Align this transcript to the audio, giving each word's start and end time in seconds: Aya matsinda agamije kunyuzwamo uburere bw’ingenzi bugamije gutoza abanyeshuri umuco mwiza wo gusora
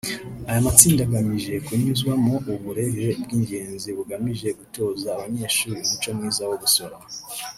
Aya 0.49 0.65
matsinda 0.65 1.01
agamije 1.07 1.53
kunyuzwamo 1.65 2.33
uburere 2.53 3.07
bw’ingenzi 3.21 3.89
bugamije 3.97 4.47
gutoza 4.59 5.07
abanyeshuri 5.15 5.77
umuco 5.83 6.09
mwiza 6.17 6.43
wo 6.49 6.57
gusora 6.63 6.95